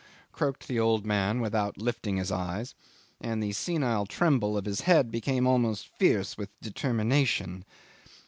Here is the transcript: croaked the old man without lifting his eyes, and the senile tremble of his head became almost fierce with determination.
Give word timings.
croaked 0.31 0.67
the 0.67 0.79
old 0.79 1.05
man 1.05 1.39
without 1.39 1.77
lifting 1.77 2.17
his 2.17 2.31
eyes, 2.31 2.73
and 3.19 3.43
the 3.43 3.51
senile 3.53 4.07
tremble 4.07 4.57
of 4.57 4.65
his 4.65 4.81
head 4.81 5.11
became 5.11 5.45
almost 5.45 5.89
fierce 5.99 6.39
with 6.39 6.49
determination. 6.59 7.63